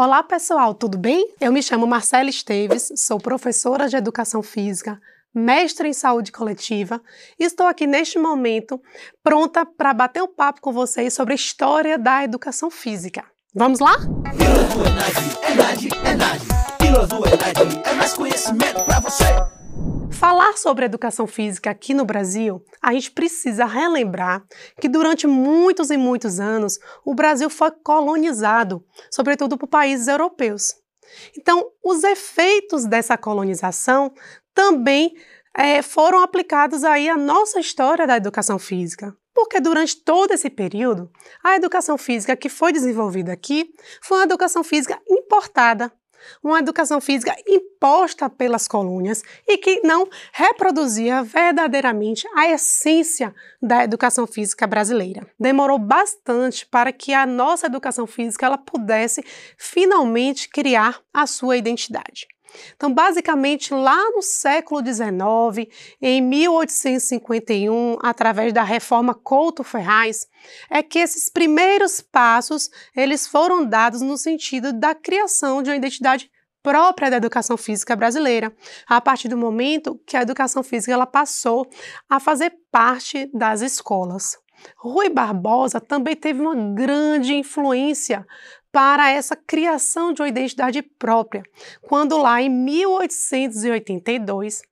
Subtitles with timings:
[0.00, 1.34] Olá pessoal, tudo bem?
[1.40, 5.00] Eu me chamo Marcela Esteves, sou professora de Educação Física,
[5.34, 7.02] mestre em Saúde Coletiva
[7.36, 8.80] e estou aqui neste momento
[9.24, 13.24] pronta para bater um papo com vocês sobre a história da Educação Física.
[13.52, 13.96] Vamos lá?
[16.04, 16.47] é
[20.58, 24.44] sobre educação física aqui no Brasil, a gente precisa relembrar
[24.80, 30.74] que durante muitos e muitos anos o Brasil foi colonizado, sobretudo por países europeus.
[31.36, 34.12] Então, os efeitos dessa colonização
[34.54, 35.14] também
[35.56, 39.16] é, foram aplicados aí à nossa história da educação física.
[39.34, 41.10] Porque durante todo esse período,
[41.44, 43.70] a educação física que foi desenvolvida aqui
[44.02, 45.92] foi uma educação física importada
[46.42, 54.26] uma educação física imposta pelas colônias e que não reproduzia verdadeiramente a essência da educação
[54.26, 55.26] física brasileira.
[55.38, 59.24] Demorou bastante para que a nossa educação física ela pudesse
[59.56, 62.26] finalmente criar a sua identidade.
[62.76, 65.68] Então, basicamente, lá no século XIX,
[66.00, 70.26] em 1851, através da reforma Couto Ferraz,
[70.70, 76.30] é que esses primeiros passos eles foram dados no sentido da criação de uma identidade
[76.62, 78.54] própria da educação física brasileira,
[78.86, 81.66] a partir do momento que a educação física ela passou
[82.08, 84.36] a fazer parte das escolas.
[84.76, 88.26] Rui Barbosa também teve uma grande influência
[88.70, 91.42] para essa criação de uma identidade própria,
[91.82, 94.62] quando lá em 1882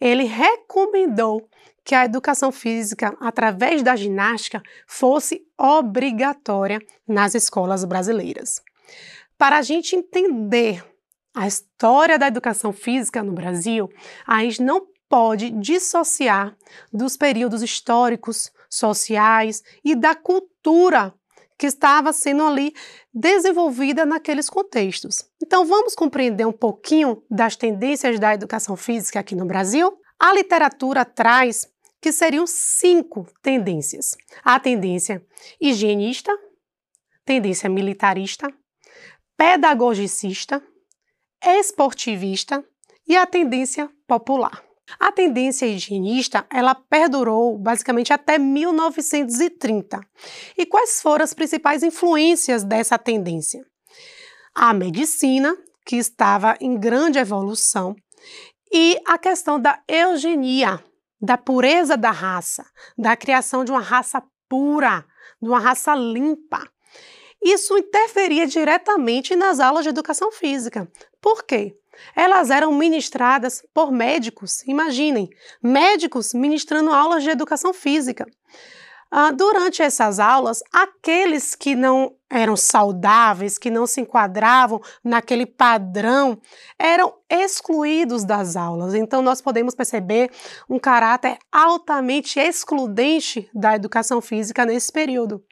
[0.00, 1.48] ele recomendou
[1.84, 8.60] que a educação física através da ginástica fosse obrigatória nas escolas brasileiras.
[9.38, 10.84] Para a gente entender
[11.34, 13.88] a história da educação física no Brasil,
[14.26, 16.54] a gente não pode dissociar
[16.92, 21.14] dos períodos históricos, sociais e da cultura
[21.58, 22.72] que estava sendo ali
[23.12, 25.24] desenvolvida naqueles contextos.
[25.42, 29.98] Então vamos compreender um pouquinho das tendências da educação física aqui no Brasil?
[30.18, 31.66] A literatura traz
[32.00, 35.24] que seriam cinco tendências: a tendência
[35.60, 36.32] higienista,
[37.24, 38.52] tendência militarista,
[39.36, 40.62] pedagogicista,
[41.44, 42.64] esportivista
[43.06, 44.67] e a tendência popular.
[44.98, 50.00] A tendência higienista, ela perdurou basicamente até 1930.
[50.56, 53.64] E quais foram as principais influências dessa tendência?
[54.54, 57.94] A medicina, que estava em grande evolução,
[58.72, 60.82] e a questão da eugenia,
[61.20, 62.64] da pureza da raça,
[62.96, 65.04] da criação de uma raça pura,
[65.40, 66.68] de uma raça limpa.
[67.42, 70.90] Isso interferia diretamente nas aulas de educação física.
[71.20, 71.76] Por quê?
[72.14, 75.28] Elas eram ministradas por médicos, imaginem,
[75.62, 78.26] médicos ministrando aulas de educação física.
[79.10, 86.38] Ah, durante essas aulas, aqueles que não eram saudáveis, que não se enquadravam naquele padrão,
[86.78, 88.92] eram excluídos das aulas.
[88.92, 90.30] Então, nós podemos perceber
[90.68, 95.42] um caráter altamente excludente da educação física nesse período.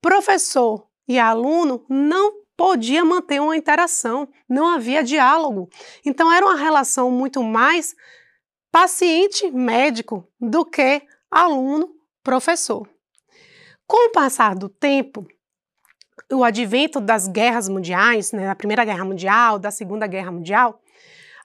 [0.00, 5.68] Professor e aluno não podia manter uma interação, não havia diálogo.
[6.04, 7.94] Então era uma relação muito mais
[8.70, 12.88] paciente-médico do que aluno-professor.
[13.86, 15.26] Com o passar do tempo,
[16.32, 20.80] o advento das guerras mundiais, né, da Primeira Guerra Mundial, da Segunda Guerra Mundial,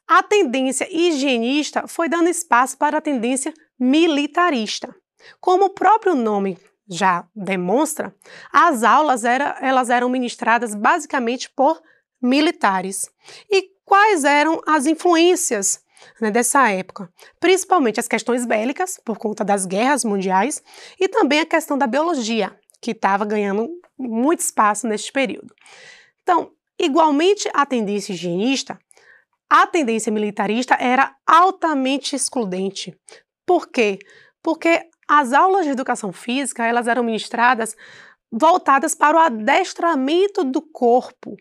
[0.08, 4.96] a tendência higienista foi dando espaço para a tendência militarista.
[5.40, 6.58] Como o próprio nome
[6.90, 8.14] já demonstra,
[8.52, 11.80] as aulas era, elas eram ministradas basicamente por
[12.22, 13.10] militares.
[13.50, 15.82] E quais eram as influências
[16.20, 17.12] né, dessa época?
[17.40, 20.64] Principalmente as questões bélicas, por conta das guerras mundiais,
[21.00, 25.54] e também a questão da biologia, que estava ganhando muito espaço neste período.
[26.24, 28.80] Então, igualmente a tendência higienista,
[29.50, 32.96] a tendência militarista era altamente excludente.
[33.46, 34.00] Por quê?
[34.42, 37.76] Porque as aulas de educação física, elas eram ministradas
[38.32, 41.36] voltadas para o adestramento do corpo,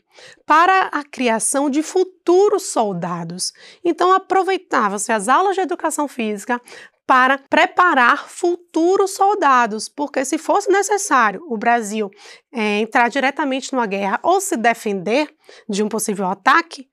[0.47, 3.53] para a criação de futuros soldados.
[3.85, 6.59] Então aproveitava-se as aulas de educação física
[7.07, 12.11] para preparar futuros soldados, porque se fosse necessário o Brasil
[12.51, 15.35] é, entrar diretamente numa guerra ou se defender
[15.69, 16.89] de um possível ataque,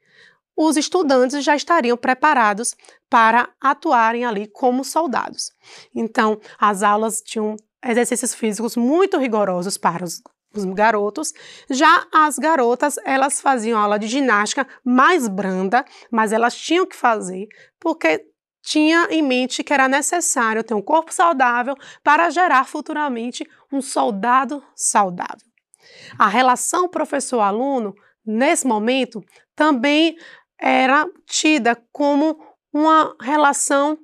[0.55, 2.75] os estudantes já estariam preparados
[3.09, 5.51] para atuarem ali como soldados.
[5.93, 7.55] Então, as aulas tinham
[7.85, 10.21] exercícios físicos muito rigorosos para os,
[10.55, 11.33] os garotos.
[11.69, 17.47] Já as garotas, elas faziam aula de ginástica mais branda, mas elas tinham que fazer
[17.79, 18.25] porque
[18.61, 24.63] tinha em mente que era necessário ter um corpo saudável para gerar futuramente um soldado
[24.75, 25.47] saudável.
[26.17, 27.93] A relação professor-aluno
[28.25, 29.23] nesse momento,
[29.55, 30.17] também
[30.59, 32.39] era tida como
[32.73, 33.97] uma relação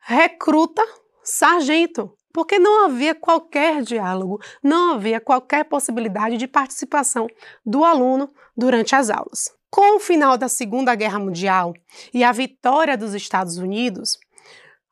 [0.00, 7.26] recruta-sargento, porque não havia qualquer diálogo, não havia qualquer possibilidade de participação
[7.64, 9.50] do aluno durante as aulas.
[9.70, 11.72] Com o final da Segunda Guerra Mundial
[12.12, 14.18] e a vitória dos Estados Unidos,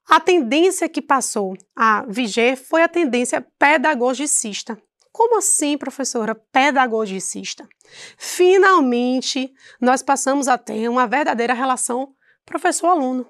[0.09, 4.81] a tendência que passou a viger foi a tendência pedagogicista.
[5.12, 7.69] Como assim, professora, pedagogicista?
[8.17, 12.15] Finalmente, nós passamos a ter uma verdadeira relação
[12.47, 13.27] professor-aluno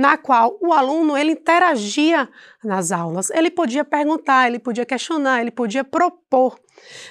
[0.00, 2.26] na qual o aluno ele interagia
[2.64, 3.28] nas aulas.
[3.28, 6.58] Ele podia perguntar, ele podia questionar, ele podia propor.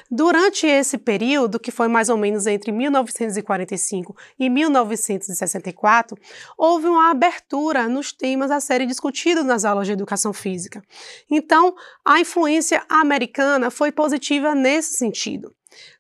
[0.10, 6.18] Durante esse período, que foi mais ou menos entre 1945 e 1964,
[6.58, 10.82] houve uma abertura nos temas a serem discutidos nas aulas de educação física.
[11.30, 15.54] Então, a influência americana foi positiva nesse sentido.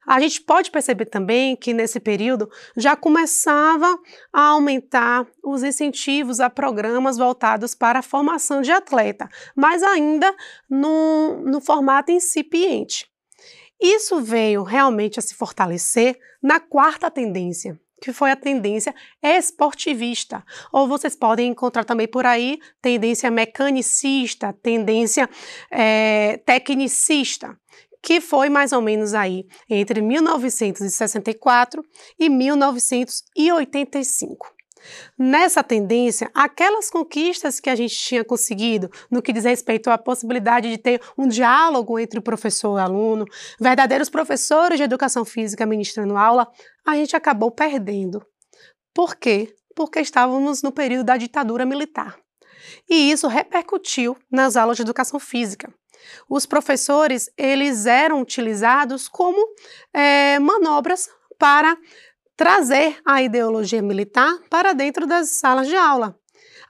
[0.08, 3.98] A gente pode perceber também que nesse período já começava
[4.34, 10.36] a aumentar os incentivos a programas voltados para a formação de atleta, mas ainda
[10.70, 13.08] no, no formato incipiente.
[13.80, 18.94] Isso veio realmente a se fortalecer na quarta tendência, que foi a tendência
[19.24, 20.44] esportivista.
[20.72, 25.30] Ou vocês podem encontrar também por aí tendência mecanicista, tendência
[25.72, 27.58] é, tecnicista,
[28.02, 31.84] que foi mais ou menos aí entre 1964
[32.20, 34.60] e 1985.
[35.18, 40.70] Nessa tendência, aquelas conquistas que a gente tinha conseguido no que diz respeito à possibilidade
[40.70, 43.26] de ter um diálogo entre o professor e o aluno,
[43.60, 46.48] verdadeiros professores de educação física ministrando aula,
[46.86, 48.26] a gente acabou perdendo.
[48.94, 49.54] Por quê?
[49.76, 52.18] Porque estávamos no período da ditadura militar.
[52.90, 55.74] E isso repercutiu nas aulas de educação física.
[56.30, 59.40] Os professores eles eram utilizados como
[59.94, 61.78] é, manobras para
[62.36, 66.18] trazer a ideologia militar para dentro das salas de aula,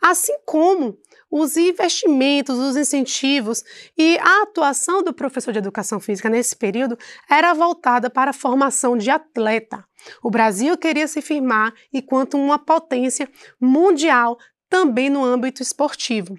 [0.01, 0.97] assim como
[1.31, 3.63] os investimentos, os incentivos
[3.97, 6.97] e a atuação do professor de educação física nesse período
[7.29, 9.85] era voltada para a formação de atleta.
[10.23, 13.29] O Brasil queria se firmar enquanto uma potência
[13.59, 14.39] mundial
[14.69, 16.35] também no âmbito esportivo.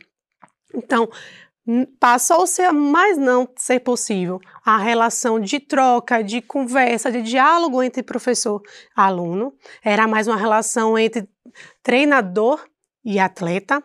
[0.74, 1.08] Então,
[1.98, 8.02] passou-se a mais não ser possível a relação de troca, de conversa, de diálogo entre
[8.02, 9.52] professor e aluno.
[9.82, 11.28] Era mais uma relação entre
[11.82, 12.64] treinador
[13.04, 13.82] e atleta.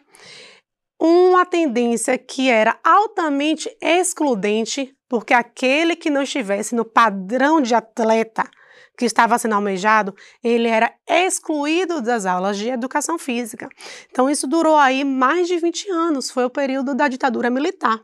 [1.00, 8.50] Uma tendência que era altamente excludente, porque aquele que não estivesse no padrão de atleta
[8.98, 13.70] que estava sendo almejado, ele era excluído das aulas de educação física.
[14.10, 18.02] Então isso durou aí mais de 20 anos, foi o período da ditadura militar.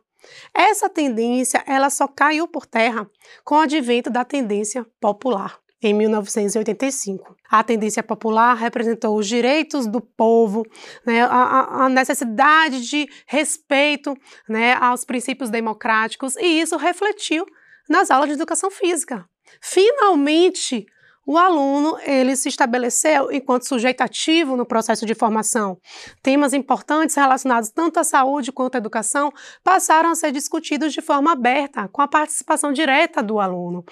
[0.53, 3.09] Essa tendência, ela só caiu por terra
[3.43, 7.35] com o advento da tendência popular em 1985.
[7.49, 10.63] A tendência popular representou os direitos do povo,
[11.05, 14.15] né, a, a, necessidade de respeito
[14.47, 17.45] né, aos princípios democráticos, e isso refletiu
[17.89, 19.25] nas aulas de educação física.
[19.59, 20.85] Finalmente,
[21.25, 25.77] o aluno ele se estabeleceu enquanto sujeito ativo no processo de formação.
[26.21, 29.31] Temas importantes relacionados tanto à saúde quanto à educação
[29.63, 33.85] passaram a ser discutidos de forma aberta, com a participação direta do aluno.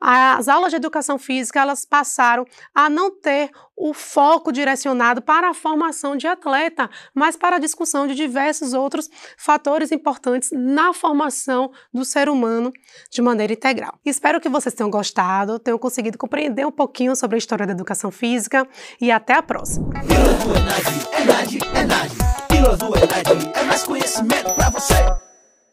[0.00, 5.54] As aulas de educação física elas passaram a não ter o foco direcionado para a
[5.54, 9.08] formação de atleta, mas para a discussão de diversos outros
[9.38, 12.70] fatores importantes na formação do ser humano
[13.10, 13.98] de maneira integral.
[14.04, 18.10] Espero que vocês tenham gostado, tenham conseguido compreender um pouquinho sobre a história da educação
[18.10, 18.68] física
[19.00, 19.90] e até a próxima.
[23.54, 25.29] é mais conhecimento pra você.